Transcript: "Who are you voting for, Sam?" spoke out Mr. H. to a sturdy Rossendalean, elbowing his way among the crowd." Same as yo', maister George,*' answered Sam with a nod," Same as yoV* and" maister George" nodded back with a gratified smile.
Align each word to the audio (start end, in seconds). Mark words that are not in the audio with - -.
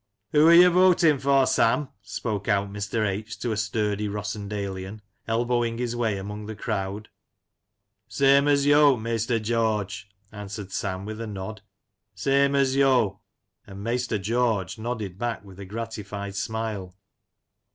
"Who 0.31 0.47
are 0.47 0.53
you 0.55 0.71
voting 0.71 1.19
for, 1.19 1.45
Sam?" 1.45 1.89
spoke 2.01 2.47
out 2.47 2.73
Mr. 2.73 3.07
H. 3.07 3.37
to 3.37 3.51
a 3.51 3.55
sturdy 3.55 4.07
Rossendalean, 4.07 5.01
elbowing 5.27 5.77
his 5.77 5.95
way 5.95 6.17
among 6.17 6.47
the 6.47 6.55
crowd." 6.55 7.09
Same 8.07 8.47
as 8.47 8.65
yo', 8.65 8.97
maister 8.97 9.37
George,*' 9.37 10.09
answered 10.31 10.71
Sam 10.71 11.05
with 11.05 11.21
a 11.21 11.27
nod," 11.27 11.61
Same 12.15 12.55
as 12.55 12.75
yoV* 12.75 13.19
and" 13.67 13.83
maister 13.83 14.17
George" 14.17 14.79
nodded 14.79 15.19
back 15.19 15.45
with 15.45 15.59
a 15.59 15.65
gratified 15.65 16.33
smile. 16.35 16.95